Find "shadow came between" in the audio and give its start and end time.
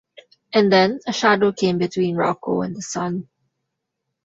1.13-2.15